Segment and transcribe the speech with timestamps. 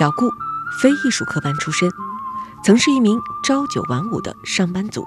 [0.00, 0.30] 小顾，
[0.80, 1.86] 非艺术科班出身，
[2.64, 5.04] 曾是一名朝九晚五的上班族。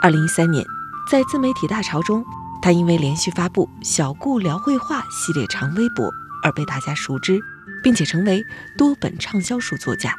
[0.00, 0.64] 二零一三年，
[1.10, 2.24] 在自媒体大潮中，
[2.62, 6.08] 他因为连续发布“小顾聊绘画”系列长微博
[6.44, 7.40] 而被大家熟知，
[7.82, 8.40] 并且成为
[8.78, 10.14] 多本畅销书作家。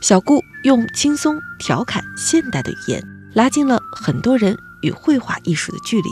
[0.00, 3.02] 小顾用轻松、调侃、现代的语言，
[3.34, 6.08] 拉近了很多人与绘画艺术的距离。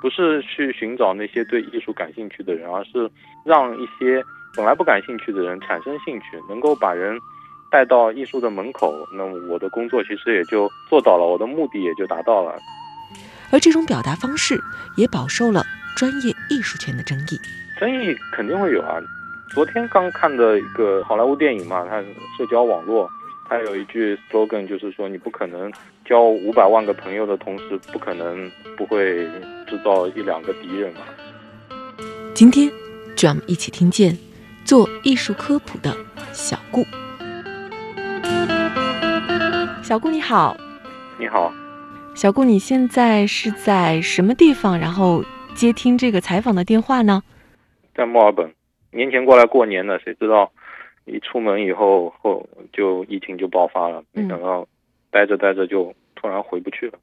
[0.00, 3.10] 不是去寻找那些对艺术感兴趣的人，而是
[3.44, 4.24] 让一些。
[4.54, 7.18] 本来不感兴趣的人产生兴趣，能够把人
[7.70, 12.58] 带到艺术的门口，那我的工作其实也就做到了，我的目的也就达到了。
[13.50, 14.60] 而这种表达方式
[14.96, 15.64] 也饱受了
[15.96, 17.40] 专业艺术圈的争议。
[17.78, 19.00] 争议肯定会有啊！
[19.50, 22.00] 昨天刚看的一个好莱坞电影嘛，它
[22.36, 23.10] 社交网络，
[23.48, 25.72] 它有一句 slogan，就是说你不可能
[26.04, 29.26] 交五百万个朋友的同时，不可能不会
[29.66, 31.00] 制造一两个敌人嘛。
[32.34, 32.70] 今天，
[33.16, 34.16] 就让我们一起听见。
[34.64, 35.94] 做艺术科普的
[36.32, 36.84] 小顾，
[39.82, 40.56] 小顾你好，
[41.18, 41.52] 你好，
[42.14, 44.78] 小顾你现在是在什么地方？
[44.78, 47.22] 然后接听这个采访的电话呢？
[47.94, 48.50] 在墨尔本，
[48.92, 50.50] 年前过来过年的，谁知道
[51.04, 54.66] 一出门以后后就疫情就爆发了，没想到
[55.10, 56.98] 待着待着就突然回不去了。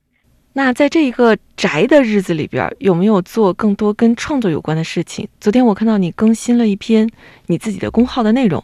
[0.60, 5.26] 那在这一个宅的日子里边，有没有做更多跟创作有关的事情？
[5.40, 7.10] 昨天我看到你更新了一篇
[7.48, 8.62] 你自己的公号的内容，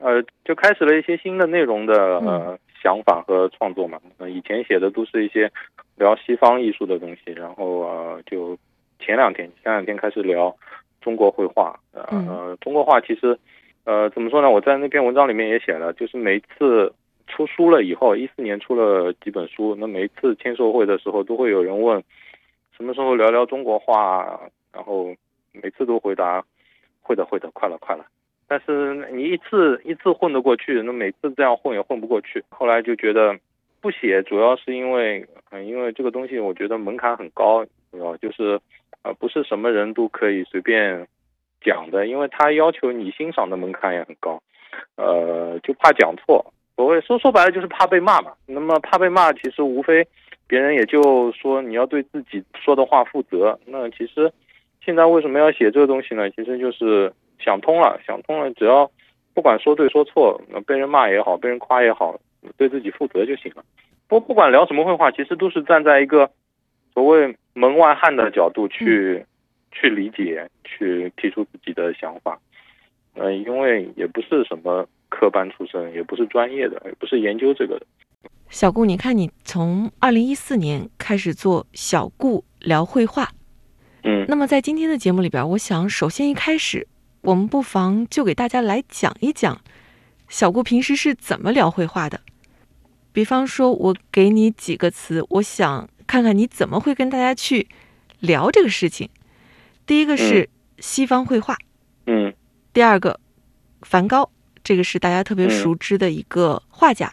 [0.00, 3.96] 呃，就开始了一些新的内容的呃想法和创作嘛。
[4.28, 5.48] 以前写的都是一些
[5.94, 8.58] 聊西方艺术的东西，然后呃，就
[8.98, 10.52] 前两天前两天开始聊
[11.00, 11.78] 中国绘画。
[11.92, 13.38] 呃，中国画其实
[13.84, 14.50] 呃怎么说呢？
[14.50, 16.92] 我在那篇文章里面也写了，就是每次。
[17.26, 19.74] 出书了以后，一四年出了几本书。
[19.78, 22.02] 那每一次签售会的时候，都会有人问
[22.76, 24.40] 什么时候聊聊中国话，
[24.72, 25.14] 然后
[25.52, 26.44] 每次都回答
[27.02, 28.04] 会的，会的，快了，快了。
[28.48, 32.44] 但是你一次一次混得过去，那每次这样混也混不过去。
[32.48, 33.36] 后来就觉得
[33.80, 38.60] 不写，主要是因为，嗯因为这个东西我觉得门槛很高，啊，就是
[39.02, 41.06] 啊，不是什么人都可以随便
[41.60, 44.40] 讲的，因为他要求你欣赏的门槛也很高，
[44.94, 46.52] 呃，就怕讲错。
[46.76, 48.32] 所谓说说白了就是怕被骂嘛。
[48.44, 50.06] 那么怕被骂，其实无非
[50.46, 53.58] 别人也就说你要对自己说的话负责。
[53.64, 54.30] 那其实
[54.84, 56.30] 现在为什么要写这个东西呢？
[56.30, 58.90] 其实就是想通了，想通了，只要
[59.32, 62.20] 不管说对说错，那被人骂也好，被人夸也好，
[62.58, 63.64] 对自己负责就行了。
[64.06, 66.30] 不不管聊什么绘画，其实都是站在一个
[66.92, 69.24] 所谓门外汉的角度去
[69.72, 72.38] 去理解，去提出自己的想法。
[73.14, 74.86] 嗯，因为也不是什么。
[75.18, 77.86] 科班出身，也不是专业的，也不是研究这个的。
[78.50, 83.32] 小顾，你看，你从二零一四年开始做小顾聊绘画，
[84.04, 86.86] 嗯，那么在今天的节目里边，我想首先一开始，
[87.22, 89.58] 我们不妨就给大家来讲一讲
[90.28, 92.20] 小顾平时是怎么聊绘画的。
[93.12, 97.66] 比方说，我给你几个词，我想看看你怎么会跟大家去
[98.20, 99.08] 聊这个事情。
[99.86, 101.56] 第一个是西方绘画，
[102.06, 102.34] 嗯，
[102.74, 103.18] 第二个
[103.80, 104.30] 梵高。
[104.66, 107.12] 这个是大家特别熟知的一个画家。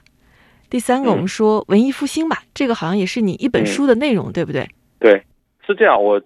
[0.72, 4.68] 第三个，我们说文艺复兴吧，这个好像也是你一本书的内容，对不对？
[5.00, 5.22] 对，
[5.64, 6.04] 是这样。
[6.04, 6.20] 我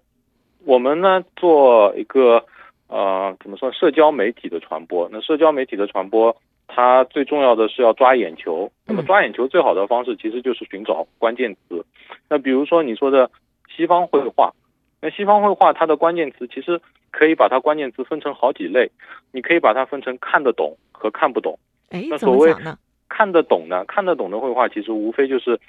[0.63, 2.41] 我们呢做一个
[2.87, 5.09] 呃，怎么说社交媒体的传播？
[5.11, 6.33] 那社交媒体的传播，
[6.65, 8.71] 它最重要的是要抓眼球。
[8.85, 11.85] 那么抓眼球最好的方式其实就是寻找关键词。
[12.29, 13.29] 那比如说你说的
[13.75, 14.53] 西方绘画，
[15.01, 16.79] 那西方绘画它的关键词其实
[17.17, 18.91] 可以把它关键词分成好几类，
[19.31, 20.77] 你可以把它分成看得懂。
[20.99, 21.59] 和看不懂，
[21.89, 22.51] 哎，那所谓？
[23.07, 23.85] 看得懂呢？
[23.87, 25.59] 看得懂的绘画其实无非就是，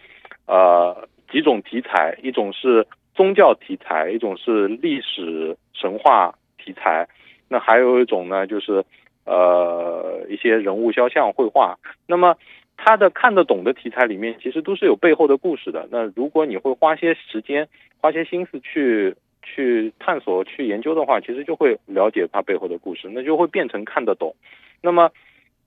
[0.47, 7.07] 呃，几种题材，一种是宗教题材，一种是历史神话题材，
[7.47, 8.83] 那还有一种呢，就是
[9.27, 11.79] 呃一些人物肖像绘画。
[12.07, 12.35] 那么
[12.79, 15.87] 它的看得懂的题材里面，其实都是有背后的故事的。
[15.91, 17.69] 那如果你会花些时间、
[18.01, 19.15] 花些心思去
[19.55, 24.35] 去探索、去研究的话，其实就会了解它背后的故事，那就会变成看得懂。
[24.83, 25.11] 那么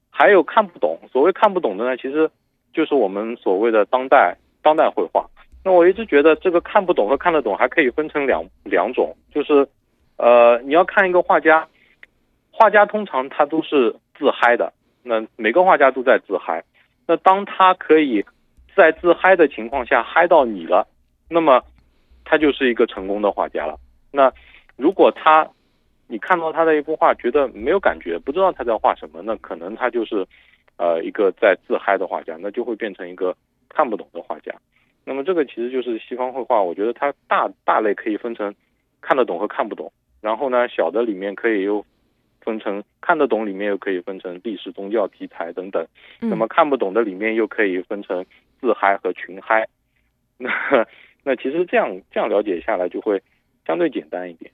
[0.09, 2.29] 还有看不懂，所谓看不懂的呢，其实
[2.73, 5.25] 就是我们所谓的当代当代绘画。
[5.63, 9.67] 那我一直觉得这个看不懂和看得懂还可以分成两两种，就是
[10.17, 11.67] 呃，你要看一个画家
[12.51, 14.73] 画家通常他都是自嗨的，
[15.03, 16.63] 那每个画家都在自嗨。
[17.07, 18.23] 那当他可以
[18.75, 20.87] 在自嗨的情况下嗨到你了，
[21.29, 21.61] 那么
[22.31, 23.77] 他就是一个成功的画家了。
[24.09, 24.31] 那
[24.77, 25.45] 如果他
[26.07, 30.25] 你看到他的一幅画觉得没有感觉，不知道他在画什么，那可能他就是
[30.77, 33.35] 呃一个在自嗨的画家，那就会变成一个
[33.67, 34.55] 看不懂的画家。
[35.03, 38.55] 那么这个其实就是西方绘画，我觉得它大大类可以分成
[39.01, 39.91] 看得懂和看不懂，
[40.21, 41.85] 然后呢小的里面可以又
[42.39, 45.85] 分成看得懂里面又可以分成历史、宗教题材等等，
[46.21, 48.25] 那么看不懂的里面又可以分成
[48.61, 49.67] 自嗨和群嗨。
[50.37, 50.49] 那
[51.23, 53.21] 那其实这样这样了解下来就会
[53.65, 54.51] 相对简单一点。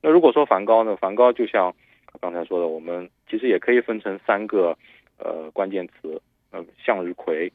[0.00, 1.74] 那如果说梵高呢，梵高就像
[2.20, 4.76] 刚才说的，我们其实也可以分成三个
[5.18, 6.20] 呃关键词，
[6.50, 7.52] 呃向日葵、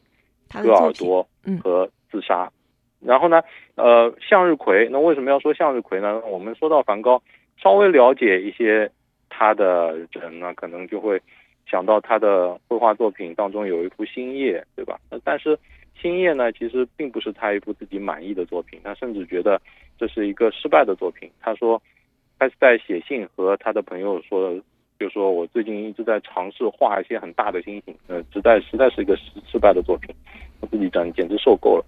[0.50, 1.28] 割耳朵
[1.64, 2.52] 和自杀。
[3.00, 3.42] 然后呢，
[3.76, 6.22] 呃向日葵，那为什么要说向日葵呢？
[6.26, 7.22] 我们说到梵高，
[7.58, 8.90] 稍微了解一些
[9.30, 11.22] 他的人呢，可能就会
[11.66, 14.98] 想到他的绘画作品当中有一幅《星夜》，对吧？
[15.24, 15.58] 但是
[16.02, 19.62] 《星夜》呢，其实并不是他一幅自己满意的作品，他甚至觉得
[19.98, 21.30] 这是一个失败的作品。
[21.40, 21.82] 他说。
[22.40, 24.60] 他是在写信和他的朋友说，
[25.00, 30.14] 就说我最近一直在尝试画一些很大的星星，呃，实在实在是一个失失败的作品，
[30.60, 31.86] 我自己简简直受够了。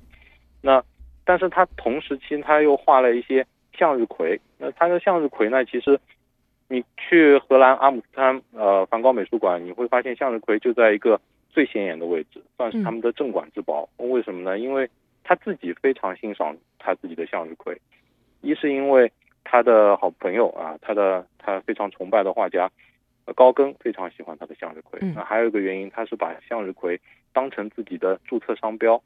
[0.62, 0.82] 那，
[1.26, 3.46] 但是他同时期他又画了一些
[3.78, 4.40] 向日葵。
[4.58, 6.00] 那他的向日葵呢，其实
[6.70, 11.20] 你去荷兰阿姆斯特丹呃梵高美术馆，你会发现向日葵就在一个
[11.56, 13.88] 最显眼的位置，算是他们的镇馆之宝。
[13.96, 14.60] 为什么呢？
[14.60, 14.90] 因为
[15.24, 17.80] 他自己非常欣赏他自己的向日葵，
[18.42, 19.10] 一是因为。
[19.48, 22.68] 他的好朋友啊，他的他非常崇拜的画家
[23.36, 25.00] 高更非常喜欢他的向日葵。
[25.14, 27.00] 那还有一个原因，他是把向日葵
[27.32, 29.00] 当成自己的注册商标。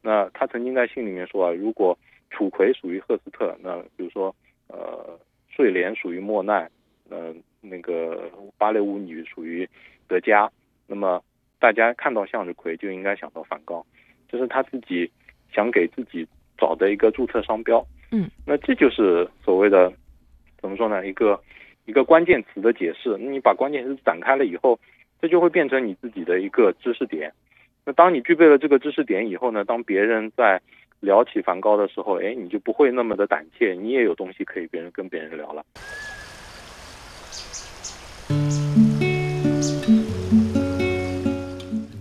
[0.00, 1.98] 那他曾经在信里面说啊，如果
[2.30, 4.32] 楚葵属于赫斯特，那比如说
[4.68, 5.18] 呃
[5.48, 6.70] 睡莲属于莫奈，
[7.08, 9.68] 呃那个芭蕾舞女属于
[10.06, 10.48] 德加，
[10.86, 11.20] 那么
[11.60, 13.84] 大家看到向日葵就应该想到梵高，
[14.28, 15.08] 这是他自己
[15.52, 16.26] 想给自己
[16.58, 17.86] 找的一个注册商标。
[18.10, 19.92] 嗯，那这就是所谓的
[20.60, 21.06] 怎么说呢？
[21.06, 21.38] 一个
[21.84, 23.16] 一个关键词的解释。
[23.18, 24.76] 你把关键词展开了以后，
[25.20, 27.32] 这就会变成你自己的一个知识点。
[27.84, 30.60] 那当你具备了这个知识点以后呢，当别人在
[31.00, 35.64] 聊起梵高的时候，哎，你就不会那么的胆怯，你也有东西可以别人跟别人聊了。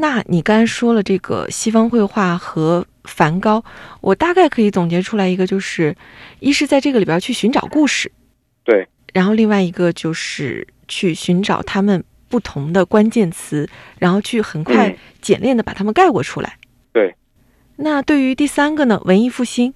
[0.00, 3.64] 那你刚才说了这个西方绘画和梵高，
[4.00, 5.96] 我大概可以总结出来一个，就是
[6.38, 8.12] 一是在这个里边去寻找故事，
[8.64, 13.68] 对，然后另外一个就是去寻找他们不同的关键词，
[13.98, 16.56] 然后去很快简练的把它们概括出来。
[16.92, 17.12] 对。
[17.74, 19.00] 那对于第三个呢？
[19.04, 19.74] 文艺复兴。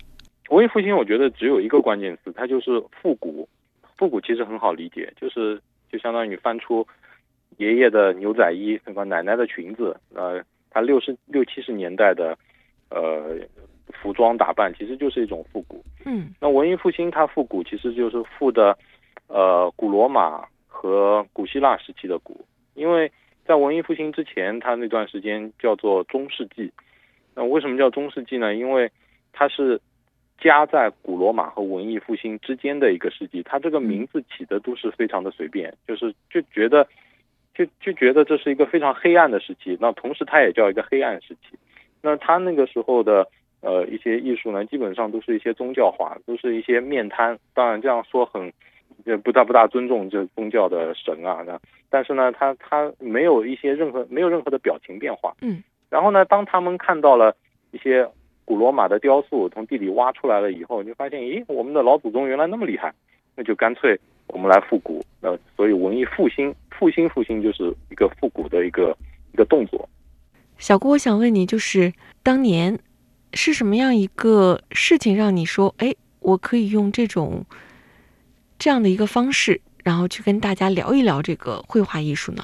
[0.51, 3.49] 文艺复兴，我觉得只有一个关键词，它就是复古。
[3.97, 6.87] 复古其实很好理解，就是就相当于翻出。
[7.59, 9.05] 爷爷的牛仔衣，对吧？
[9.05, 12.37] 奶奶的裙子，呃，他六十六七十年代的，
[12.91, 13.37] 呃，
[13.93, 15.85] 服装打扮其实就是一种复古。
[16.05, 18.77] 嗯，那文艺复兴它复古其实就是复的，
[19.29, 22.45] 呃，古罗马和古希腊时期的古，
[22.75, 23.11] 因为
[23.45, 26.73] 在文艺复兴之前，它那段时间叫做中世纪。
[27.35, 28.55] 那为什么叫中世纪呢？
[28.55, 28.91] 因为
[29.33, 29.81] 它是
[30.41, 36.89] 夹在古罗马和文艺复兴之间的一个世纪，它这个名字起的都是非常的随便，就是就觉得。
[37.55, 41.59] 就就觉得这是一个非常黑暗的时期，那同时它也叫一个黑暗时期。
[42.01, 43.27] 那他那个时候的
[43.61, 47.39] 呃一些艺术呢，基本上都是一些宗教化，都是一些面瘫。
[47.55, 48.53] 当然这样说很
[49.05, 51.45] 也不大不大尊重这宗教的神啊。
[51.47, 55.35] 那但是呢，他他没有一些任何没有任何的表情变化。
[55.43, 55.63] 嗯。
[55.91, 57.37] 然后呢，当他们看到了
[57.71, 58.09] 一些
[58.45, 62.93] 古罗马的雕塑从地里挖出来了以后，就发现，咦，我们的老祖宗原来那么厉害，
[63.37, 65.05] 那就干脆我们来复古。
[65.21, 66.55] 那所以文艺复兴。
[66.71, 68.97] 复兴，复兴就是一个复古的一个
[69.33, 69.89] 一个动作。
[70.59, 71.93] 小郭，我想问你，就是
[72.25, 72.77] 当年
[73.35, 77.45] 是什么样一个事情让你说，哎，我可以用这种
[78.59, 82.43] 这样的一个方式，然后去跟大家聊一聊这个绘画艺术呢？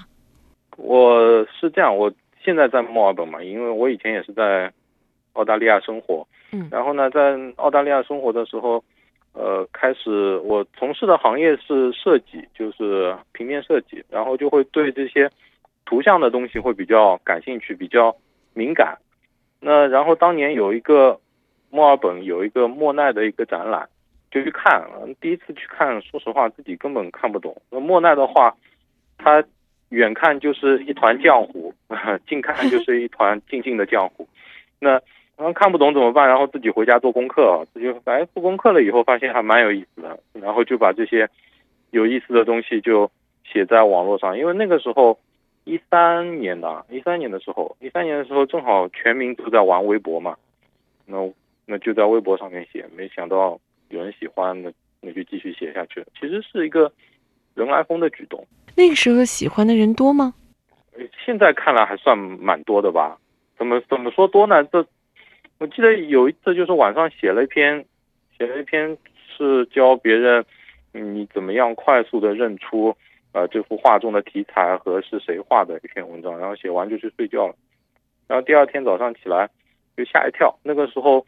[0.76, 4.72] 我是这样，我现在在墨尔本嘛，因为我以前也是在
[5.32, 6.24] 澳大利亚生活。
[6.52, 8.84] 嗯然后呢，在澳大利亚生活的时候，
[9.38, 15.30] 呃，开始我从事的行业是设计，就是平面设计，然后就会对这些
[15.84, 18.16] 图像的东西会比较感兴趣，比较
[18.52, 18.98] 敏感。
[19.60, 21.20] 那然后当年有一个
[21.70, 23.88] 墨尔本有一个莫奈的一个展览，
[24.28, 24.84] 就去看，
[25.20, 27.56] 第一次去看，说实话自己根本看不懂。
[27.70, 28.52] 那莫奈的画，
[29.18, 29.44] 他
[29.90, 31.72] 远看就是一团浆糊，
[32.28, 34.26] 近看就是一团静静的浆糊。
[34.80, 35.00] 那
[35.38, 36.26] 然后看不懂怎么办？
[36.28, 41.30] 然后自己回家做功课啊，自己哎做功课了以后发现还蛮有意思的，然后就把这些
[41.92, 43.08] 有意思的东西就
[43.44, 44.36] 写在网络上。
[44.36, 45.16] 因为那个时候
[45.62, 50.36] 一三年的，一三年的时候，一三年的时候正好全民都在玩微博嘛，
[51.06, 51.16] 那
[51.66, 53.56] 那就在微博上面写，没想到
[53.90, 56.04] 有人喜欢，那那就继续写下去。
[56.18, 56.90] 其实是一个
[57.54, 58.44] 人来疯的举动。
[58.74, 60.34] 那个时候喜欢的人多吗？
[60.96, 63.16] 呃现在看来还算蛮多的吧？
[63.56, 64.64] 怎么怎么说多呢？
[64.64, 64.84] 这
[65.58, 67.84] 我记得有一次就是晚上写了一篇，
[68.36, 68.96] 写了一篇
[69.36, 70.44] 是教别人
[70.92, 72.96] 你怎么样快速的认出
[73.32, 77.54] 呃这幅画中的题材和是谁画的一篇文章，然后写完就去睡觉了。
[78.26, 79.48] 然后第二天早上起来
[79.96, 81.26] 就吓一跳，那个时候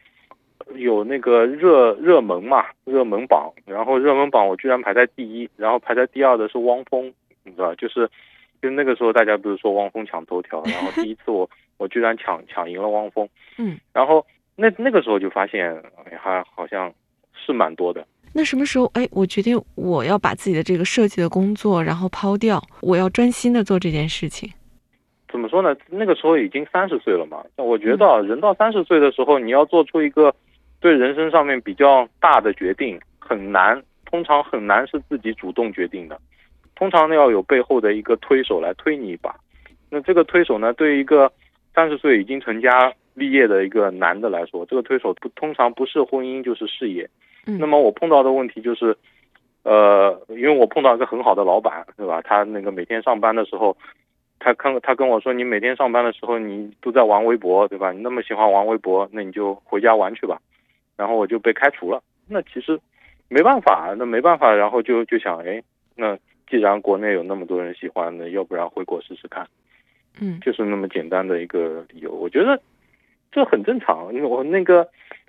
[0.75, 8.09] 有那个热热门嘛，热门榜，然后热门榜我居然排在第一，然后排在第二的是汪峰，你知道，就是
[8.61, 13.27] 就那个时候大家不是说汪峰抢头条，然后第一次我我居然抢抢赢了汪峰，
[13.57, 14.25] 嗯，然后
[14.55, 15.75] 那那个时候就发现
[16.05, 16.93] 哎还好像
[17.33, 24.49] 是蛮多的，那什么时候，哎，我决定我要把自己的这个设计的工作然后抛掉，我要专心的做这件事情。
[25.31, 25.75] 怎么说呢？
[25.87, 27.41] 那个时候已经三十岁了嘛。
[27.55, 30.33] 我觉得啊人到三十岁的时候，你要做出一个
[30.81, 36.19] 对人生上面比较大的决定，很难，通常很难是自己主动决定的，
[36.81, 39.35] 通常呢要有背后的一个推手来推你一把。
[39.87, 41.31] 那这个推手呢，对于一个
[41.75, 47.07] 三十岁已经成家立业的一个男的来说，这个推手不通常不是婚姻就是事业。
[47.45, 48.97] 嗯那么我碰到的问题就是，
[49.61, 52.19] 呃，因为我碰到一个很好的老板，对吧？
[52.23, 53.77] 他那个每天上班的时候，
[54.39, 57.91] 他看他跟我说，你每天上班的时候你都在玩微博，对吧？
[57.91, 60.41] 你那么喜欢玩微博，那你就回家玩去吧。
[60.97, 62.01] 然后我就被开除了。
[62.27, 62.79] 那其实
[63.29, 65.61] 没办法，那没办法，然后就就想，哎，
[65.95, 66.17] 那
[66.51, 69.47] 既然国内有那么多人喜欢，那要不然回国试试看。
[70.19, 72.11] 嗯就是那么简单的一个理由。
[72.11, 72.61] 我觉得
[73.31, 74.13] 这很正常。
[74.13, 74.85] 因为我那个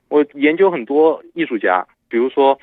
[0.08, 2.58] 我研究很多艺术家，比如说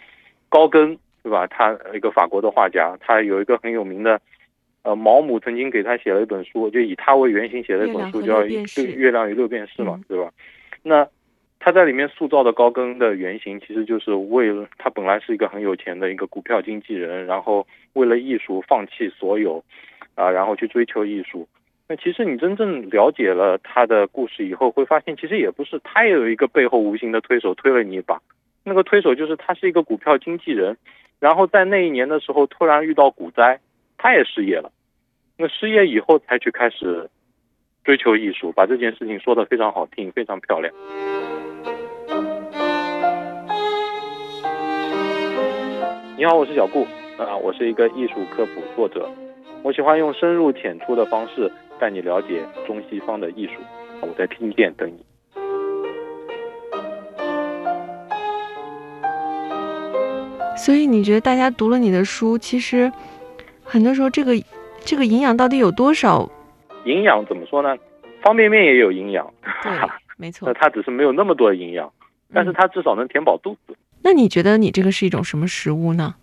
[0.50, 1.48] 高更，对吧？
[1.48, 4.20] 他一个法国的画家，他有一个很有名的，
[4.84, 8.42] 呃，毛姆曾经给他写了一本书，就以他为原型写了一本书，叫
[8.96, 10.30] 《月亮与六便士》嘛嗯，对吧？
[10.84, 11.08] 那
[11.60, 19.64] 他在里面塑造的高更的原型，其实就是为了他本来是一个很有钱的一个股票经纪人，然后为了艺术放弃所有，
[20.16, 21.48] 啊，然后去追求艺术。
[21.88, 28.22] 那其实你真正了解了他的故事以后，会发现其实也不是，他也有一个背后无形的推手推了你一把。
[28.64, 30.78] 那个推手就是他是一个股票经纪人，
[31.20, 33.60] 然后在那一年的时候突然遇到股灾，
[33.98, 34.72] 他也失业了。
[35.36, 37.10] 那失业以后才去开始
[37.84, 40.72] 追求艺术，把这件事情说得非常好听，非常漂亮。
[46.20, 46.84] 你好，我是小顾
[47.18, 49.10] 啊，我是一个艺术科普作者。
[49.64, 51.50] 我喜欢用深入浅出的方式
[51.80, 53.54] 带你了解中西方的艺术。
[54.02, 55.00] 我在听见等你。
[60.58, 62.92] 所以你觉得大家读了你的书，其实
[63.64, 64.34] 很多时候这个
[64.82, 66.30] 这个营养到底有多少？
[66.84, 67.78] 营养怎么说呢？
[68.22, 69.26] 方便面也有营养，
[69.64, 69.72] 对，
[70.18, 70.54] 没错 那。
[70.54, 71.90] 它只是没有那么多的营养，
[72.34, 73.74] 但是嗯它至少能填饱肚子。
[74.02, 76.16] 那你觉得你这个是一种什么食物呢？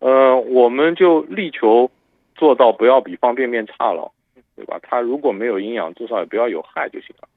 [0.00, 1.90] 呃，我们就力求
[2.34, 4.10] 做到不要比方便面差了，
[4.56, 4.78] 对吧？
[4.82, 7.28] 它如果没有营养，至少也不要有害就行了。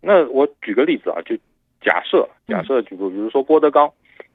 [0.00, 1.36] 那我举个例子啊，就
[1.80, 3.92] 假设假设，举个比如说郭德纲，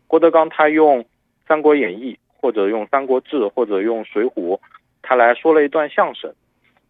[0.07, 0.99] 郭德纲他用
[1.47, 4.55] 《三国演义》或者用《三国志》或者用《水浒》，
[5.01, 6.31] 他来说了一段相声。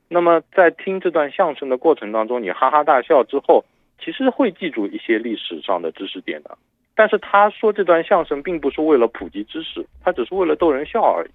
[0.09, 3.63] 那么在听这段相声的过程当中，你哈哈大笑之后，
[4.03, 6.57] 其实会记住一些历史上的知识点的。
[6.95, 11.29] 但是他说这段相声并不是为了普及知识，他只是为了逗人笑而已。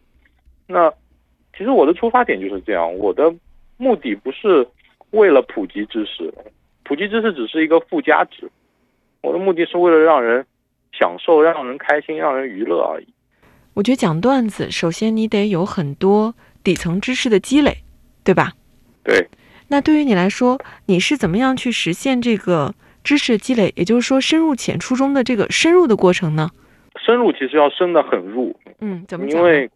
[0.66, 0.92] 那
[1.56, 3.34] 其实我的出发点就是这样，我的
[3.76, 4.66] 目的不是
[5.10, 6.32] 为了普及知识，
[6.84, 8.50] 普及知识只是一个附加值。
[9.20, 10.46] 我的目的是为了让人
[10.92, 13.08] 享受、让人开心、让人娱乐而已。
[13.74, 17.78] 我觉得讲段子，首先你得有很多底层知识的积累，
[18.22, 18.52] 对吧？
[19.02, 19.28] 对，
[19.68, 22.74] 那对于你来说，你是怎么样去实现这个
[23.08, 23.72] 知识积累？
[23.74, 26.50] 也就是说，深入浅出中的这个深入的过程呢？
[27.00, 29.40] 深入其实要深得很入，嗯，怎么讲？
[29.40, 29.70] 因为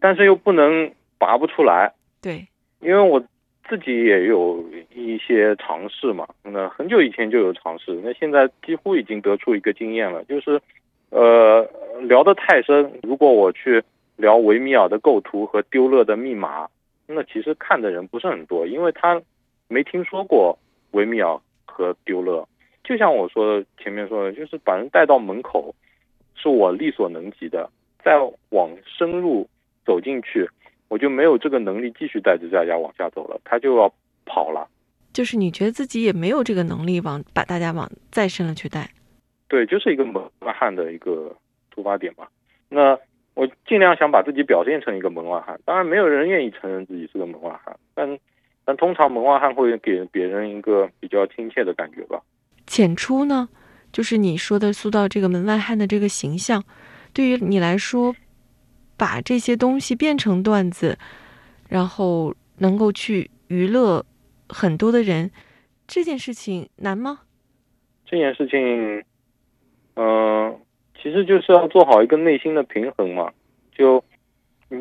[0.00, 0.88] 但是又不能
[1.18, 1.92] 拔不出来。
[2.22, 2.46] 对，
[2.78, 3.20] 因为我
[3.68, 4.64] 自己也有
[4.94, 10.60] 一些尝试嘛，那很久以前就有尝试，那现在几乎已经得出一个经验了，就是，
[11.10, 11.68] 呃，
[12.02, 13.82] 聊得太深，如果我去
[14.14, 16.68] 聊维米尔的构图和丢勒的密码，
[17.08, 19.20] 那其实看的人不是很多，因为他
[19.66, 20.56] 没听说过
[20.92, 22.46] 维米尔和丢勒。
[22.86, 25.74] 就像我说的前面说的，就是把人带到门口，
[26.36, 27.68] 是我力所能及的，
[28.04, 28.16] 再
[28.50, 29.44] 往深入
[29.84, 30.48] 走进去。
[30.88, 33.92] 我就没有这个能力继续带着大家往下走了，他就要
[34.24, 34.68] 跑了。
[35.12, 38.88] 就是你觉得自己也没有这个能力往把大家往再深了去带。
[39.48, 41.34] 对，就是一个门外汉的一个
[41.74, 42.28] 出发点嘛。
[42.68, 42.96] 那
[43.34, 48.16] 我尽量想把自己表现成一个门外汉，当然没有人愿意承认自己是个门外汉，但
[48.64, 52.22] 但通常门外汉会给别人一个比较亲切的感觉吧。
[52.66, 53.48] 浅出呢，
[53.92, 56.64] 就是你说的塑造这个门外汉的这个形象，
[57.12, 58.14] 对于你来说。
[58.98, 60.96] 把这些东西变成段子，
[61.68, 64.02] 然后能够去娱乐
[64.48, 65.30] 很多的人，
[65.86, 67.20] 这件事情难吗？
[68.06, 69.04] 这件事情，
[69.96, 70.58] 嗯，
[70.94, 73.30] 其实就是要做好一个内心的平衡嘛。
[73.76, 74.02] 就
[74.70, 74.80] 你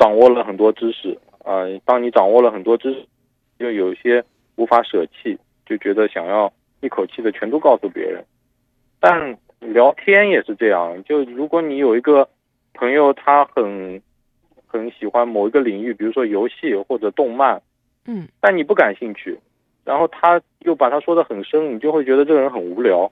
[0.00, 3.06] 掌握了很多知识啊，当你掌握了很多知识，
[3.58, 6.50] 就有些无法舍弃，就觉得想要
[6.86, 8.24] 一口气的全都告诉别人。
[8.98, 12.26] 但聊天也是这样，就如果你有一个。
[12.78, 14.02] 朋友他很
[14.66, 17.58] 很喜欢某一个领域，比如说游戏或者动漫，
[18.04, 19.38] 嗯，但你不感兴趣，
[19.82, 23.10] 然后他又把他说的很深，你就会觉得这个人很无聊。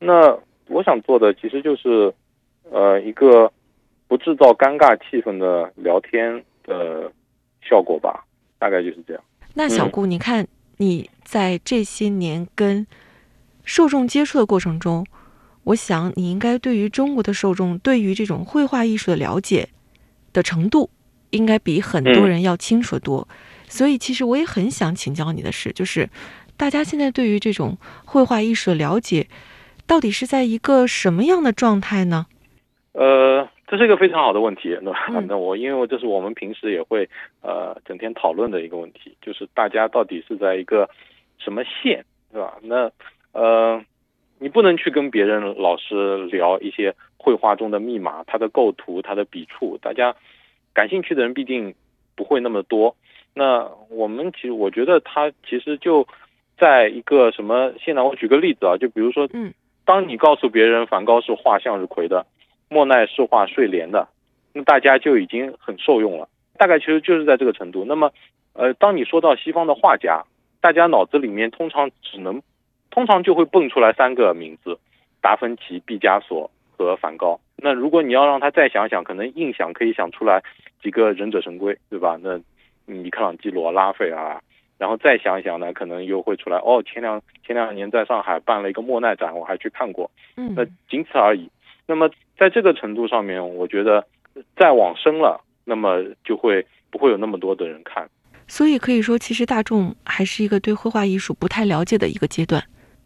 [0.00, 2.12] 那我想做的其实就是，
[2.72, 3.48] 呃，一个
[4.08, 7.08] 不制造尴尬气氛的聊天的
[7.62, 8.24] 效果吧，
[8.58, 9.22] 大概就是这样。
[9.54, 10.44] 那小顾，你看
[10.78, 12.84] 你在这些年跟
[13.64, 15.06] 受众接触的过程中。
[15.64, 19.68] 我想你应该对于中国的受众，对于这种绘画艺术的了解
[20.32, 20.90] 的程度，
[21.30, 23.26] 应该比很多人要清楚多。
[23.66, 26.08] 所以，其实我也很想请教你的是，就是
[26.58, 29.26] 大家现在对于这种绘画艺术的了解，
[29.86, 32.26] 到底是在一个什么样的状态呢？
[32.92, 34.78] 呃，这是一个非常好的问题。
[34.82, 37.08] 那那我因为这是我们平时也会
[37.40, 40.88] 呃整天讨论的一个问题，就是大家到底是在一个
[41.38, 42.54] 什么线，对吧？
[42.60, 42.90] 那
[43.34, 43.84] 呃。
[44.40, 50.14] 你不能去跟别人老师聊一些绘画中的密码，它的构图、它的笔触，大家
[50.74, 51.72] 感兴趣的人毕竟
[52.14, 52.94] 不会那么多。
[53.32, 56.06] 那我们其实，我觉得他其实就
[56.58, 57.72] 在一个什么？
[57.80, 59.54] 现在我举个例子啊，就比如说，嗯，
[59.86, 62.26] 当你告诉别人梵高是画向日葵的，
[62.68, 64.06] 莫奈是画睡莲的，
[64.52, 66.28] 那大家就已经很受用了。
[66.58, 67.84] 大概其实就是在这个程度。
[67.86, 68.12] 那么，
[68.52, 70.22] 呃，当你说到西方的画家，
[70.60, 72.42] 大家脑子里面通常只能。
[72.94, 74.78] 通常就会蹦出来三个名字：
[75.20, 77.40] 达芬奇、毕加索和梵高。
[77.56, 80.40] 那如果你要让他再想想，可能硬想可以想出来
[80.80, 82.16] 几个忍者神龟，对吧？
[82.22, 82.40] 那
[82.86, 84.40] 米开朗基罗、拉斐尔，
[84.78, 86.80] 然后再想一想呢，可能又会出来哦。
[86.86, 90.08] 前两前两年在上海办了一个莫奈展，我还去看过。
[90.36, 91.50] 嗯，那仅此而已。
[91.86, 94.06] 那么在这个程度上面，我觉得
[94.56, 98.08] 再往深了，那么就会不会有那么多的人看。
[98.46, 102.62] 所以可以说，其实大众还是一个对绘画艺术不太了解的一个阶段。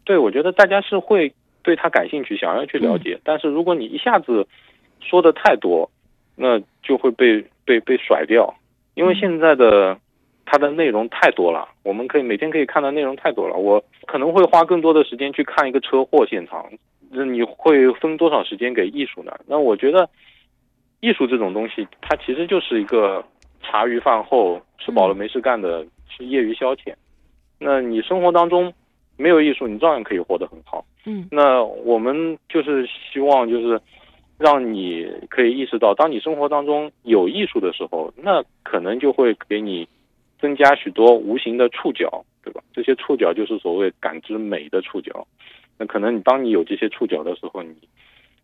[0.09, 3.19] 对，我觉得大家是会对他感兴趣，想要去了解。
[3.23, 4.47] 但是如果你一下子
[4.99, 5.87] 说的太多，
[6.35, 8.51] 那就会被被被甩掉。
[8.95, 9.95] 因为现在的
[10.47, 13.55] 它的内容太多了，我们可以每天可以看到内容太多了。
[13.55, 16.65] 我可能会花更多的时间去看一个车祸现场。
[17.11, 19.31] 那你会分多少时间给艺术呢？
[19.45, 20.09] 那我觉得
[21.01, 23.23] 艺术这种东西，它其实就是一个
[23.61, 26.95] 茶余饭后吃饱了没事干的是业余消遣。
[27.59, 28.73] 那你生活当中。
[29.19, 30.85] 没有艺术，你照样可以活得很好。
[31.05, 33.79] 嗯，那我们就是希望，就是
[34.37, 39.85] 让你可以意识到，当你生活当中有艺术的时候，那可能就会给你
[40.39, 42.63] 增加许多无形的触角，对吧？
[42.71, 45.27] 这些触角就是所谓感知美的触角。
[45.77, 47.75] 那可能你当你有这些触角的时候，你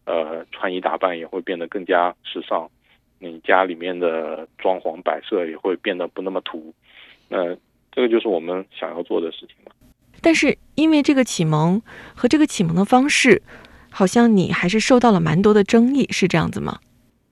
[0.03, 2.69] 呃穿衣打扮也会变得更加时尚，
[3.17, 6.73] 你家里面的装潢摆设也会变得不那么土。
[7.29, 7.55] 那
[7.93, 9.71] 这个就是我们想要做的事情了。
[10.25, 11.79] 但是因为这个启蒙
[12.15, 13.43] 和这个启蒙的方式，
[13.91, 16.79] 好像你还是受到了蛮多的争议，是这样子吗？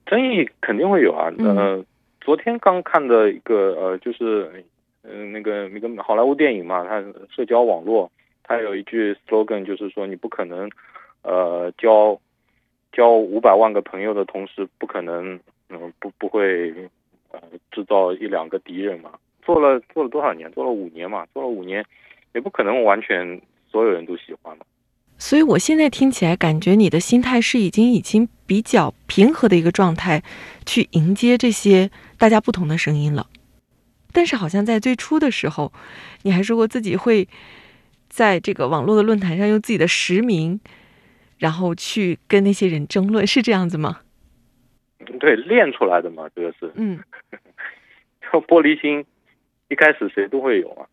[0.06, 1.34] 争议肯定会有啊。
[1.39, 1.84] 呃，
[2.21, 4.63] 昨天刚看的一个呃，就是
[5.01, 7.03] 嗯那个那个好莱坞电影嘛，它
[7.36, 8.12] 社交网络，
[8.43, 10.69] 它有一句 slogan，就是说你不可能
[11.23, 12.15] 呃交
[12.91, 15.34] 交五百万个朋友的同时，不可能
[15.69, 16.71] 嗯不不会
[17.32, 19.10] 呃制造一两个敌人嘛。
[19.41, 20.51] 做了做了多少年？
[20.51, 21.84] 做了五年嘛，做了五年。
[22.34, 24.65] 也不可能完全所有人都喜欢嘛。
[25.17, 30.24] 所以我现在听起来感觉你的心态是已经已经比较平和的一个状态，
[30.65, 33.28] 去迎接这些大家不同的声音了。
[34.12, 35.72] 但是好像在最初的时候，
[36.24, 37.28] 你还说过自己会
[38.10, 40.60] 在这个网络的论坛上用自己的实名，
[41.38, 44.02] 然后去跟那些人争论，是这样子吗？
[45.19, 46.72] 对，练出来的嘛，这个是。
[46.76, 47.00] 嗯，
[48.32, 49.06] 玻璃心，
[49.69, 50.86] 一开始谁都会有啊。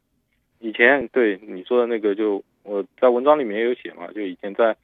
[0.61, 4.77] 以前对你说的那个，就我在文章里面也有写嘛，就以前在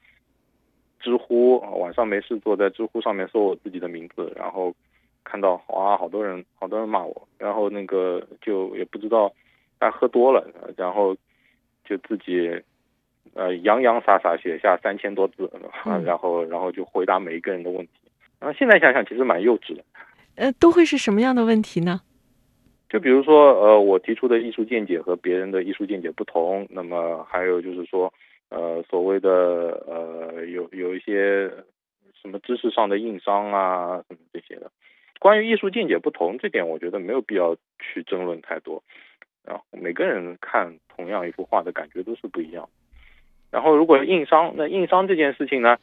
[1.01, 4.75] 知乎晚上没事做在知乎上面搜我自己的名字，然后
[5.23, 9.33] 看到哇，好多人好多人骂我，然后那个就也不知道，
[9.79, 11.15] 他喝多了，然后
[11.85, 12.51] 就自己
[13.35, 15.51] 呃洋洋洒洒写下三千多字，
[16.05, 17.93] 然后然后就回答每一个人的问题。
[18.41, 19.85] 然后现在想想，其实蛮幼稚的。
[20.37, 22.01] 呃，都会是什么样的问题呢？
[22.89, 28.13] 就比如说，呃，我提出的艺术见解和别人的艺术见解不同，那么还有就是说，
[28.49, 29.31] 呃，所谓的
[29.87, 31.51] 呃，有有一些
[32.21, 34.71] 什么知识上的硬伤啊，什么这些的。
[35.19, 38.83] 关于艺术见解不同这点，我觉得没有必要去争论太多。
[39.45, 42.69] 然后每个人看同样一幅画的感觉都是不一样。
[43.51, 45.79] 然后如果硬伤，那硬伤这件事情呢？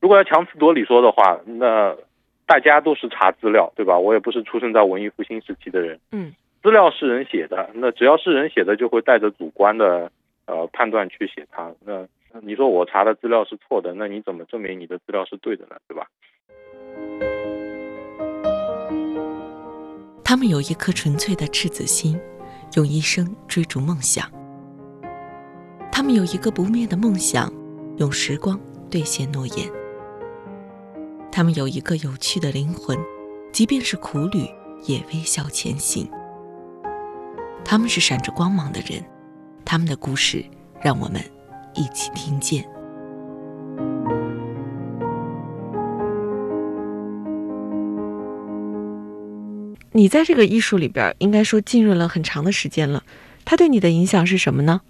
[0.00, 1.96] 如果要强词夺理说的话，那
[2.46, 3.98] 大家都是查资料，对吧？
[3.98, 6.32] 我也不是出生在文艺复兴时期的人，嗯，
[6.66, 10.10] 资料是人写的，那只要是人写的，就会带着主观的
[10.46, 11.72] 呃判断去写它。
[11.84, 12.04] 那
[12.40, 15.76] 你说我查的资料是错的，那你怎么证明你的资料是对的呢？
[15.86, 16.08] 对吧？
[20.24, 22.18] 他们有一颗纯粹的赤子心，
[22.74, 24.28] 用一生追逐梦想。
[25.92, 27.48] 他们有一个不灭的梦想，
[27.98, 28.58] 用时光
[28.90, 29.70] 兑现诺言。
[31.30, 32.98] 他们有一个有趣的灵魂，
[33.52, 34.40] 即便是苦旅
[34.88, 36.10] 也微笑前行。
[37.68, 39.02] 他们是闪着光芒的人，
[39.64, 40.44] 他们的故事
[40.80, 41.20] 让我们
[41.74, 42.64] 一起听见。
[49.90, 53.02] 你在这个艺术里边，应该说浸润了很长的时间了。
[53.44, 54.80] 它对你的影响是什么呢？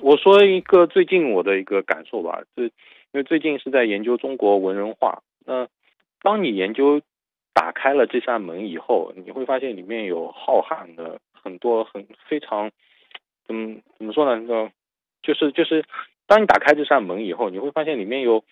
[0.00, 2.72] 我说一个最近我的一个感受吧，最因
[3.12, 5.22] 为最近是在研究中国文人画。
[5.44, 5.68] 那
[6.22, 6.98] 当你研究
[7.52, 12.70] 打开了这扇门以后，你会发现里面有浩瀚的很多很非常，
[13.48, 14.46] 嗯，怎么说呢？
[14.46, 14.70] 个
[15.22, 15.84] 就是就是，
[16.26, 18.42] 当你打开这扇门以后，你会发现里面有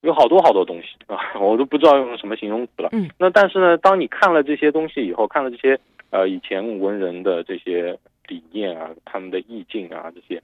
[0.00, 2.88] 有好多好多东西啊， 我都不知道用什么形容词了。
[2.92, 3.08] 嗯。
[3.18, 5.78] 那但是呢，当你看了这些东西以后，看了这些
[6.10, 10.42] 呃以前文人的这些理念啊，他们的意境啊这些，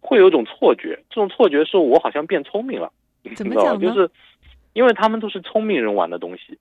[0.00, 2.92] 会有一种错觉，这种错觉是我好像变聪明了。
[3.34, 3.80] 怎么讲呢？
[3.80, 4.10] 就是。
[4.72, 6.56] 因为他们都是聪明人玩的东西，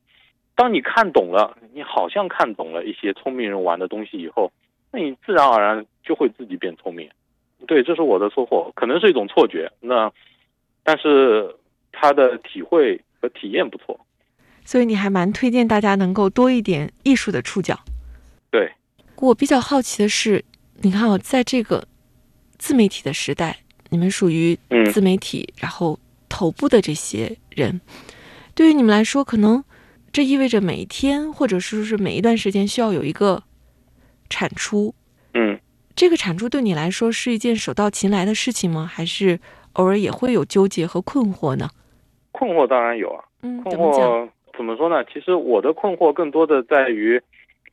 [0.60, 4.52] 当你看懂了，你好像看懂了一些聪明人玩的东西以后，
[4.92, 7.10] 那你自然而然就会自己变聪明。
[7.66, 9.72] 对，这是我的收获，可能是一种错觉。
[9.80, 10.12] 那，
[10.84, 11.56] 但是
[11.94, 13.98] 他的体会和体验不错，
[14.66, 17.80] 所以你还蛮推荐大家能够多一点艺术的触角。
[18.52, 18.70] 对，
[19.16, 20.44] 我比较好奇的是，
[20.82, 21.88] 你看，我在这个
[22.58, 23.60] 自媒体的时代，
[23.92, 24.60] 你们属于
[24.92, 25.98] 自媒体，然后。
[26.32, 27.82] 头部的这些人，
[28.54, 29.64] 对于你们来说，可能
[30.12, 33.44] 这意味着每一天，或者说是每一段时间需要有一个
[34.30, 34.94] 产出。
[35.34, 35.60] 嗯，
[35.96, 38.86] 这个产出对你来说是一件手到擒来的事情吗？
[38.86, 39.40] 还是
[39.74, 41.70] 偶尔也会有纠结和困惑呢？
[42.32, 43.24] 困惑当然有啊。
[43.42, 45.04] 嗯，困惑怎么说呢？
[45.06, 47.22] 其实我的困惑更多的在于，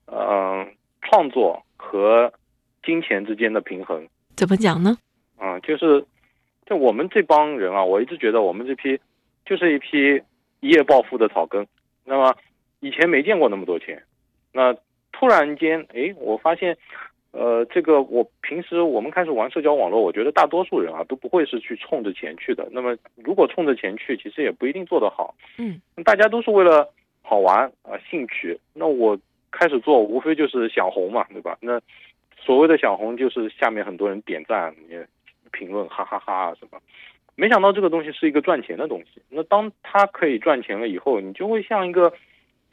[0.07, 0.66] 嗯，
[1.03, 2.33] 创作和
[2.85, 4.07] 金钱之间的平衡。
[4.37, 4.96] 怎么讲呢？
[5.37, 6.05] 啊，就是。
[6.68, 8.99] 就我们这帮人啊，我一直觉得我们这批
[9.44, 10.20] 就是一批
[10.59, 11.64] 一夜暴富的草根。
[12.07, 12.35] 那么
[12.81, 14.03] 以前没见过那么多钱，
[14.53, 14.75] 那
[15.12, 16.75] 突然间，哎，我发现，
[17.33, 22.66] 呃，这个我平时我们开始玩社交网络，我觉得大多数人啊都不会是去冲着钱去的。
[22.71, 25.35] 那么如果冲着钱去，其实也不一定做得好。
[25.59, 26.88] 嗯，大家都是为了
[27.21, 28.59] 好玩啊，兴趣。
[28.73, 29.19] 那我
[29.51, 31.59] 开始做，无非就是想红嘛，对吧？
[31.61, 31.81] 那
[32.38, 35.07] 所谓的想红，就是下面很多人点赞也。
[35.53, 36.79] 评论哈哈哈啊什么？
[37.37, 39.20] 没想到这个东西是一个赚钱的东西。
[39.29, 42.12] 那当它可以赚钱了以后，你就会像一个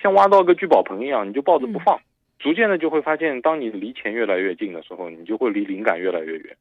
[0.02, 2.00] 像挖到一个聚宝盆一样，你就抱着不放。
[2.40, 6.56] 逐渐的就会发现，当你离钱越来越近的时候，你就会离灵感越来越远。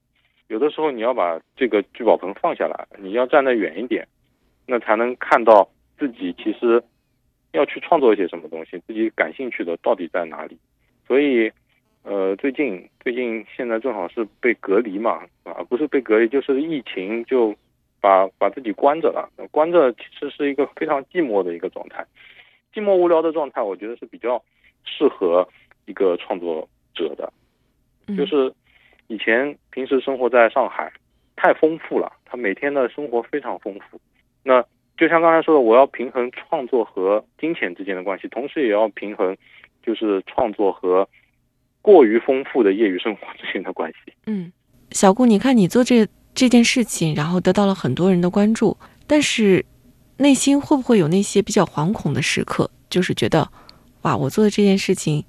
[0.48, 4.06] 有的时候你要把这个聚宝盆放下来，你要站得远一点，
[4.66, 6.82] 那才能看到自己其实
[7.52, 10.58] 要去创作一些什么东西，自己感兴趣的到底在哪里。
[11.06, 11.50] 所以。
[12.04, 17.54] 呃，最近最近现在正好是被隔离嘛，啊，不是被隔离，就是疫情就
[18.02, 19.26] 把把自己关着了。
[19.50, 22.04] 关着其实是一个非常寂寞的一个状态，
[22.74, 24.42] 寂寞无聊的状态，我觉得是比较
[24.84, 25.48] 适合
[25.86, 27.32] 一个创作者的。
[28.14, 28.52] 就是
[29.06, 30.92] 以前平时生活在上海，
[31.36, 33.98] 太丰富了，他每天的生活非常丰富。
[34.42, 34.62] 那
[34.98, 39.34] 就像刚才说的，我要平衡创作和金钱之间的关系，同时也要平衡
[39.82, 41.08] 就是创作和。
[41.84, 44.12] 过于丰富的业余生活之间的关系。
[44.26, 44.52] 嗯，
[44.92, 49.64] 小顾，你看你做这这件事情，然后得到了很多人的关注，但是
[50.16, 52.70] 内心会不会有那些比较惶恐的时刻？
[52.90, 53.50] 就是觉得，
[54.02, 55.24] 哇，我做的这件事情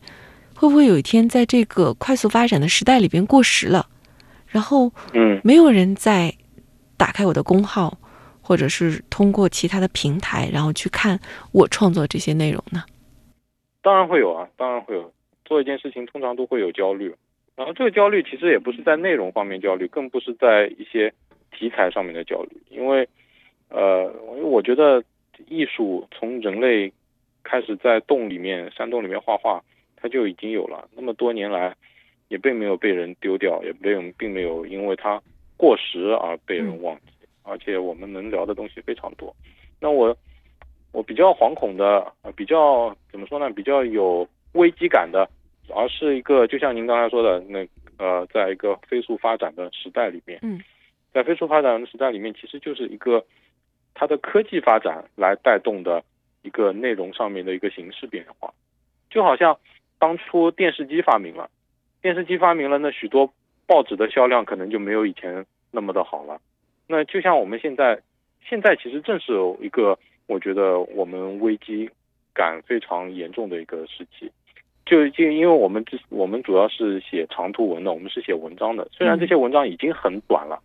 [0.56, 3.88] 会不会有一天在这个快速发展的时代里边过时了？
[4.48, 6.34] 然后，嗯，没有人再
[6.98, 7.98] 打开我的公号，
[8.42, 11.20] 或者是通过其他的平台，然后去看
[11.52, 12.84] 我创作这些内容呢？
[13.82, 15.12] 当然会有啊，当然会有。
[15.46, 17.14] 做一件事情通常都会有焦虑，
[17.56, 21.14] 然后这个焦虑其实也不是在内容方面焦虑，更不是在一些
[21.52, 23.08] 题材上面的焦虑，因为，
[23.70, 25.04] 呃，因为我觉得
[25.48, 26.92] 艺术从人类
[27.44, 29.64] 开始在洞里面、山洞里面画画，
[29.96, 31.76] 它就已经有了，那么多年来
[32.28, 35.22] 也并没有被人丢掉，也并并没有因为它
[35.56, 37.14] 过时而被人忘记，
[37.44, 39.36] 而且我们能聊的东西非常多。
[39.80, 40.16] 那我
[40.92, 43.50] 我比较惶恐的，呃，比较怎么说呢？
[43.52, 44.28] 比较有。
[44.54, 45.28] 危机感的，
[45.70, 50.60] 而是一个就像您刚才说的那呃，在一个飞速发展的时代里面，嗯，
[51.14, 53.24] 在飞速发展的时代里面，其实就是一个
[53.94, 56.04] 它的科技发展来带动的
[56.42, 58.54] 一个内容上面的一个形式变化，
[59.10, 59.58] 就好像
[60.00, 61.50] 当初电视机发明了，
[62.02, 63.32] 电视机发明了，那许多
[63.68, 66.42] 报纸的销量可能就没有以前那么的好了。
[66.88, 68.02] 那就像我们现在，
[68.44, 71.90] 现在其实正是一个我觉得我们危机
[72.34, 74.30] 感非常严重的一个时期。
[74.86, 78.86] 就就因为我们这我们主要是写长图文的，我们是写文章的。
[78.92, 80.62] 虽然这些文章已经很短了，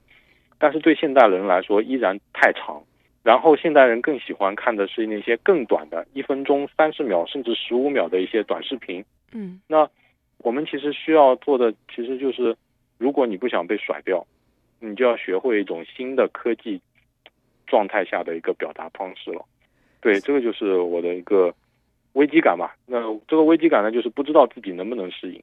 [0.58, 2.82] 但是对现代人来说依然太长。
[3.22, 9.04] 然后现代人更喜欢看的是那些更短的，一分钟、三十秒甚至十五秒的一些短视频。
[9.32, 9.88] 嗯，那
[10.38, 12.56] 我们其实需要做的，其实就是
[12.96, 14.26] 如果你不想被甩掉，
[14.80, 16.80] 你就要学会一种新的科技
[17.66, 19.44] 状态下的一个表达方式了。
[20.00, 21.54] 对，这个就是我的一个。
[22.18, 25.40] 危机感吧，那这个危机感呢，就是不知道自己能不能适应，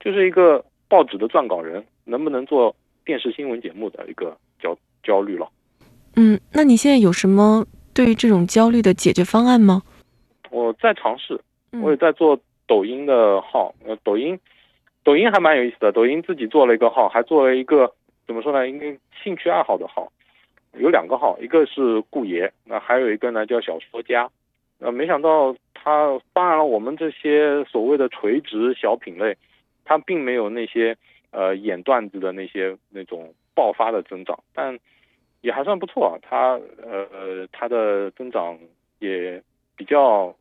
[0.00, 5.48] 就是一个报纸的撰稿人能不能做电视新闻节目的一个焦焦虑了。
[6.16, 9.80] 嗯，那你现在有什么对于这种焦虑的解决方案吗？
[10.50, 11.40] 我在尝试，
[11.80, 14.36] 我也在做抖音的号，呃，抖音，
[15.04, 17.92] 抖音还蛮有意思的，抖音自己做了一个号，还做了一个
[18.26, 18.68] 怎么说呢？
[18.68, 18.86] 应该
[19.22, 20.10] 兴趣爱好的号，
[20.80, 24.28] 有两个号，一个是顾爷，那还有一个呢叫小说家，
[24.78, 25.54] 呃，没想到。
[25.80, 29.34] 它当然了，我们这些所谓的垂直小品类，
[29.84, 30.94] 它并没有那些
[31.30, 34.76] 呃演段子的那些那种爆发的增长，但
[35.40, 36.12] 也还算不错啊。
[36.20, 38.58] 它呃它的增长
[38.98, 39.40] 也
[39.76, 40.34] 比较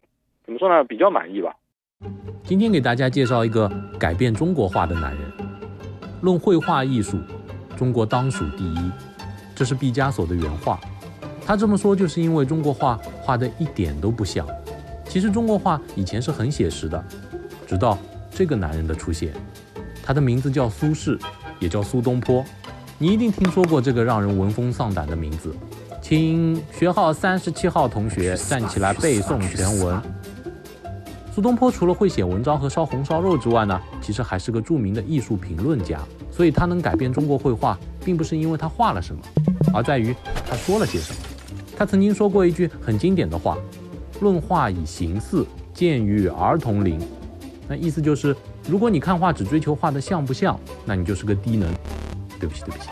[0.43, 0.83] 怎么说呢？
[0.83, 1.55] 比较满意吧。
[2.43, 5.21] 今天给大家介绍一个改变中国画的男人。
[6.23, 7.19] 论绘画艺术，
[7.77, 8.91] 中国当属第一。
[9.55, 10.79] 这是毕加索的原话。
[11.47, 14.45] 他这么说，就是因为中国画画的一点都不像。
[15.07, 17.01] 其实中国画以前是很写实的，
[17.65, 17.97] 直到
[18.29, 19.31] 这个男人的出现。
[20.03, 21.17] 他的名字叫苏轼，
[21.61, 22.43] 也叫苏东坡。
[22.97, 25.55] 你一定听说过这个让人闻风丧胆的名字，
[26.01, 30.01] 请学号三十七号同学站起来背诵全文。
[31.33, 36.01] 苏东坡除了会写文章和烧红烧肉之外呢，其实还是个著名的艺术评论家。
[36.29, 39.21] 所以他能改变中国绘画，并不是因为他画了什么，
[39.73, 40.13] 而在于
[40.45, 41.19] 他说了些什么。
[41.77, 43.57] 他曾经说过一句很经典的话。
[44.19, 46.99] 论画以形似，见与儿童龄。
[47.67, 48.35] 那意思就是，
[48.67, 51.71] 如果你看画只追求画的像不像，那你就是个低能。
[52.39, 52.89] 对不起，对不起，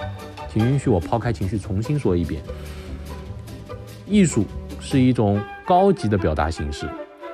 [0.53, 2.43] 请允许我抛开情绪重新说一遍：
[4.05, 4.45] 艺术
[4.79, 6.87] 是一种高级的表达形式，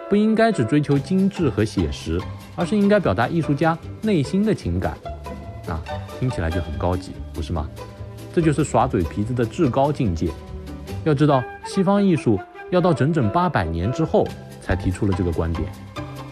[0.09, 2.17] 不应该只追求精致和写实，
[2.55, 4.97] 而是应该表达艺术家内心的情感。
[5.67, 5.83] 啊，
[6.17, 7.69] 听起来就很高级，不是吗？
[8.33, 10.29] 这就是耍嘴皮子的至高境界。
[11.03, 12.39] 要知道，西方艺术。
[12.69, 14.25] 要到整整八百年之后
[14.61, 15.69] 才提出了这个观点，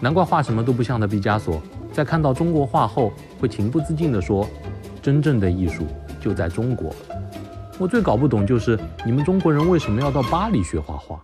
[0.00, 1.60] 难怪画什么都不像的毕加索，
[1.92, 4.48] 在看到中国画后会情不自禁地说
[5.02, 5.84] ：“真正的艺术
[6.18, 6.90] 就在中国。”
[7.78, 11.22] 我最搞不懂就是你们中国人为什么要到巴黎学画画，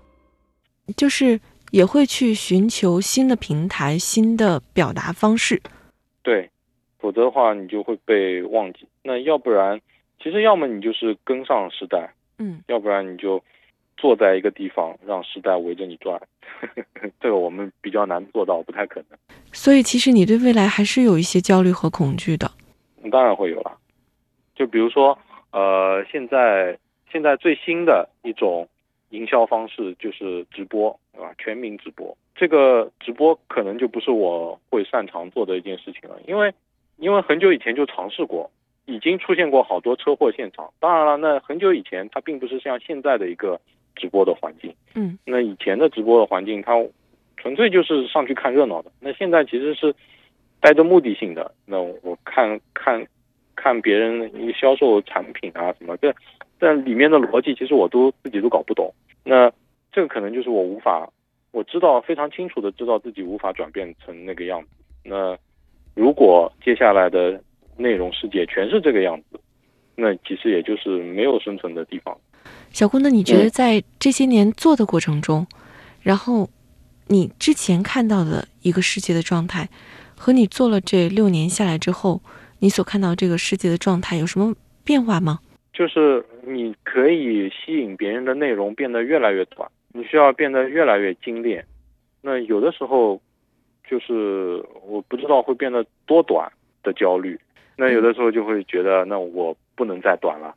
[0.99, 5.63] 就是也会去寻求新的平台、新的表达方式。
[6.23, 6.51] 对，
[6.99, 8.87] 否则的话你就会被忘记。
[9.03, 9.81] 那要不然，
[10.23, 13.43] 其实要么你就是跟上时代，嗯，要不然你就。
[13.99, 16.21] 坐在一个地方让时代围着你转，
[17.19, 19.19] 这个我们比较难做到，不太可能。
[19.55, 22.47] 所以，其实你对未来还是有一些焦虑和恐惧的。
[23.11, 23.79] 当然会有了，
[24.55, 25.19] 就比如说，
[25.51, 26.79] 呃，现在
[27.11, 28.69] 现在最新的一种
[29.09, 31.33] 营销方式就是直播，对吧？
[31.39, 36.53] 全民直播，这个直播可能就不是我会擅长做的一件事情了，因为
[36.99, 38.51] 因为很久以前就尝试过，
[38.87, 40.73] 已经出现过好多车祸现场。
[40.81, 43.61] 当然了，那很久以前它并不是像现在的一个。
[43.99, 46.75] 直播的环境，嗯，那以前的直播的环境，它
[47.39, 48.93] 纯粹就是上去看热闹的。
[49.01, 49.95] 那现在其实是
[50.61, 53.03] 带着目的性的，那我看看
[53.55, 56.15] 看别人一个销售产品啊什么，这
[56.59, 58.93] 但里面的逻辑其实我都自己都搞不懂。
[59.25, 59.51] 那
[59.91, 61.11] 这个可能就是我无法，
[61.53, 64.69] 我知道非常清楚的知道自己无法转变成那个样子。
[65.03, 65.35] 那
[65.95, 67.43] 如果接下来的
[67.77, 69.39] 内容世界全是这个样子，
[69.95, 72.17] 那其实也就是没有生存的地方。
[72.71, 75.47] 小姑，那你觉得在这些年做的过程中，
[76.03, 76.49] 然后
[77.09, 79.69] 你之前看到的一个世界的状态，
[80.17, 82.21] 和你做了这六年下来之后，
[82.61, 85.41] 你所看到这个世界的状态有什么变化吗？
[85.73, 91.65] 就是你可以吸引别人的内容变得越来越短，你需要变得越来越精炼。
[92.23, 93.21] 那有的时候，
[93.89, 96.51] 就是我不知道会变得多短
[96.83, 97.39] 的焦虑。
[97.77, 100.55] 那有的时候就会觉得，那我不能再短了。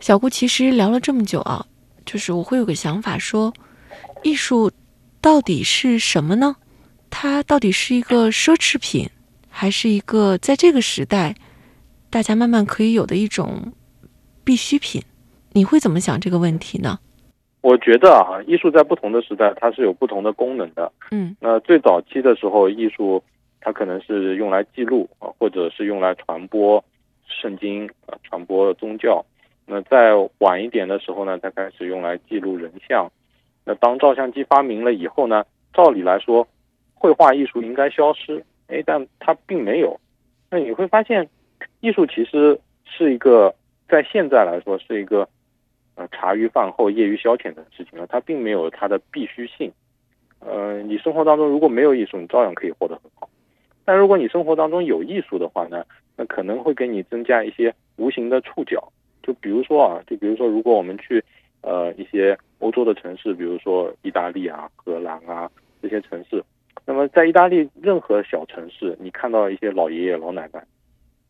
[0.00, 1.64] 小顾，其实聊了这么久啊，
[2.04, 3.52] 就是我会有个想法，说
[4.24, 4.70] 艺术
[5.20, 6.56] 到底是什么呢？
[7.10, 9.08] 它到底是一个奢侈品，
[9.48, 11.36] 还是一个在这个时代
[12.10, 13.72] 大家慢慢可以有的一种
[14.42, 15.00] 必需品？
[15.52, 16.98] 你会怎么想这个问题呢？
[17.60, 20.90] 我觉得啊，艺术在不同的时代它是有不同的功能的。
[21.12, 23.22] 嗯，那最早期的时候，艺术。
[23.68, 26.82] 它可能是用来记录啊，或者是用来传播
[27.26, 29.22] 圣经啊，传播宗教。
[29.66, 33.06] 那再晚一点的时候呢，它开始用来记录人像。
[33.66, 36.48] 那当照相机发明了以后呢，照理来说，
[36.94, 40.00] 绘画艺术应该消失，哎，但它并没有。
[40.50, 41.28] 那你会发现，
[41.80, 43.54] 艺术其实是一个
[43.86, 45.28] 在现在来说是一个
[45.96, 49.70] 呃茶余饭后、业余消遣的事情了，它并没有它的必须性。
[50.40, 53.28] 呃，你生活当中如果没有艺术，你照样可以活得很好。
[53.88, 55.82] 但如果你生活当中有艺术的话呢，
[56.14, 58.86] 那可能会给你增加一些无形的触角。
[59.22, 61.24] 就比如说啊，就比如说，如果我们去
[61.62, 66.44] 呃一些欧洲的城市，比如说意大利啊、荷兰啊这些城市，
[66.84, 70.62] 那么在意大利任何小城市，你看到一些老爷爷老奶奶，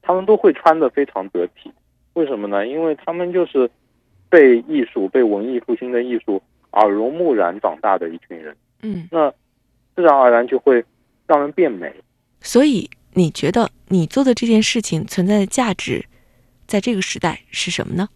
[0.03, 1.71] 他们都会穿的非常得体。
[2.15, 2.67] 为什么呢？
[2.67, 3.71] 因为他们就是
[4.29, 6.43] 被艺术、被文艺复兴的艺术
[6.73, 8.57] 耳濡目染长大的一群人。
[8.83, 9.33] 嗯，那
[9.95, 10.85] 自然而然就会
[11.25, 11.95] 让人变美。
[12.41, 16.05] 所以，你觉得你做的这件事情存在的价值，
[16.67, 18.09] 在这个时代是什么呢？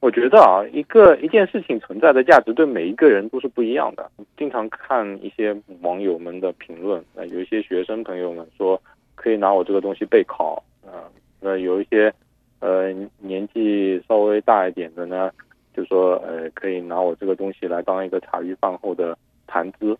[0.00, 4.10] 我觉得啊，一个一件事情存在的价值对每一个人都是不一样的。
[4.38, 8.80] 经常看一些网友们的评论，那有一些学生朋友们说
[9.14, 11.04] 可以拿我这个东西备考啊，
[11.38, 12.12] 那有一些
[12.60, 15.30] 呃年纪稍微大一点的呢，
[15.76, 19.94] 就说呃可以拿我这个东西来当一个茶余饭后的谈资。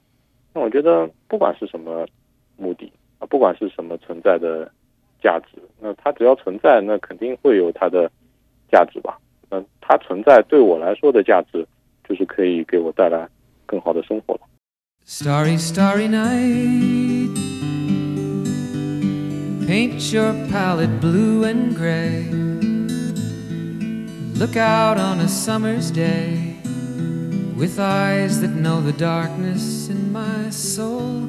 [0.55, 2.07] 那我觉得不管是什么
[2.57, 2.91] 目的。
[3.21, 4.69] 啊，不管是什么存在的
[5.23, 8.11] 价值，那它只要存在，那肯定会有它的
[8.73, 9.17] 价值吧？
[9.49, 11.65] 那它存在对我来说的价值，
[12.09, 13.29] 就是可以给我带来
[13.67, 14.41] 更好的生活了。
[15.07, 17.31] Starry, starry night,
[19.67, 22.25] paint your palette blue and gray.
[24.39, 26.55] Look out on a summer's day
[27.57, 31.29] with eyes that know the darkness in my soul.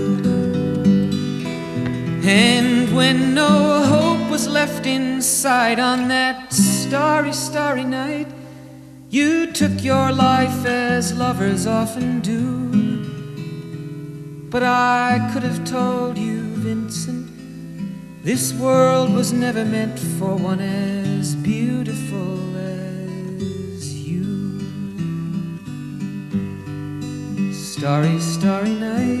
[2.23, 8.27] And when no hope was left inside on that starry, starry night,
[9.09, 12.61] you took your life as lovers often do.
[14.51, 17.27] But I could have told you, Vincent,
[18.23, 24.59] this world was never meant for one as beautiful as you.
[27.51, 29.20] Starry, starry night.